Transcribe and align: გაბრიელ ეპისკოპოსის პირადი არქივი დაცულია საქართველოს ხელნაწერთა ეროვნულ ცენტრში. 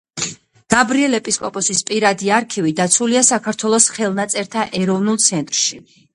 გაბრიელ 0.73 1.17
ეპისკოპოსის 1.17 1.83
პირადი 1.89 2.31
არქივი 2.39 2.73
დაცულია 2.81 3.23
საქართველოს 3.29 3.89
ხელნაწერთა 3.99 4.67
ეროვნულ 4.83 5.23
ცენტრში. 5.29 5.81